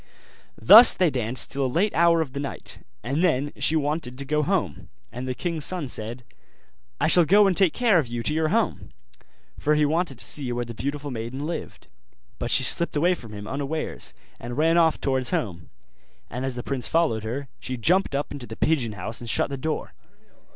Thus 0.59 0.95
they 0.95 1.11
danced 1.11 1.51
till 1.51 1.63
a 1.63 1.67
late 1.67 1.93
hour 1.93 2.21
of 2.21 2.33
the 2.33 2.39
night; 2.39 2.79
and 3.03 3.23
then 3.23 3.53
she 3.59 3.75
wanted 3.75 4.17
to 4.17 4.25
go 4.25 4.41
home: 4.41 4.89
and 5.11 5.27
the 5.27 5.35
king's 5.35 5.63
son 5.63 5.87
said, 5.87 6.23
'I 6.99 7.07
shall 7.07 7.23
go 7.25 7.45
and 7.45 7.55
take 7.55 7.71
care 7.73 7.99
of 7.99 8.07
you 8.07 8.23
to 8.23 8.33
your 8.33 8.47
home'; 8.47 8.89
for 9.59 9.75
he 9.75 9.85
wanted 9.85 10.17
to 10.17 10.25
see 10.25 10.51
where 10.51 10.65
the 10.65 10.73
beautiful 10.73 11.11
maiden 11.11 11.45
lived. 11.45 11.87
But 12.39 12.49
she 12.49 12.63
slipped 12.63 12.95
away 12.95 13.13
from 13.13 13.31
him, 13.31 13.45
unawares, 13.47 14.15
and 14.39 14.57
ran 14.57 14.75
off 14.75 14.99
towards 14.99 15.29
home; 15.29 15.69
and 16.31 16.45
as 16.45 16.55
the 16.55 16.63
prince 16.63 16.87
followed 16.87 17.23
her, 17.23 17.47
she 17.59 17.77
jumped 17.77 18.15
up 18.15 18.31
into 18.31 18.47
the 18.47 18.55
pigeon 18.55 18.93
house 18.93 19.21
and 19.21 19.29
shut 19.29 19.51
the 19.51 19.55
door. 19.57 19.93